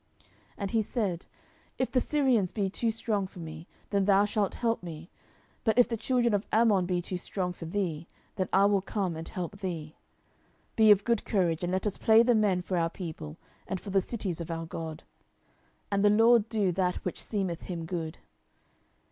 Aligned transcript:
10:010:011 0.19 0.29
And 0.57 0.71
he 0.71 0.81
said, 0.81 1.25
If 1.77 1.91
the 1.91 2.01
Syrians 2.01 2.51
be 2.51 2.71
too 2.71 2.89
strong 2.89 3.27
for 3.27 3.37
me, 3.37 3.67
then 3.91 4.05
thou 4.05 4.25
shalt 4.25 4.55
help 4.55 4.81
me: 4.81 5.11
but 5.63 5.77
if 5.77 5.87
the 5.87 5.95
children 5.95 6.33
of 6.33 6.43
Ammon 6.51 6.87
be 6.87 7.03
too 7.03 7.17
strong 7.17 7.53
for 7.53 7.65
thee, 7.65 8.07
then 8.35 8.49
I 8.51 8.65
will 8.65 8.81
come 8.81 9.15
and 9.15 9.27
help 9.29 9.59
thee. 9.59 9.93
10:010:012 10.75 10.75
Be 10.77 10.89
of 10.89 11.03
good 11.03 11.23
courage, 11.23 11.63
and 11.63 11.71
let 11.71 11.85
us 11.85 11.99
play 11.99 12.23
the 12.23 12.33
men 12.33 12.63
for 12.63 12.77
our 12.77 12.89
people, 12.89 13.37
and 13.67 13.79
for 13.79 13.91
the 13.91 14.01
cities 14.01 14.41
of 14.41 14.49
our 14.49 14.65
God: 14.65 15.03
and 15.91 16.03
the 16.03 16.09
LORD 16.09 16.49
do 16.49 16.71
that 16.71 16.95
which 17.05 17.21
seemeth 17.23 17.61
him 17.61 17.85
good. 17.85 18.17